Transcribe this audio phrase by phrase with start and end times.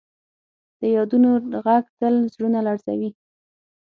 [0.79, 1.67] د یادونو ږغ
[1.99, 3.09] تل زړونه لړزوي.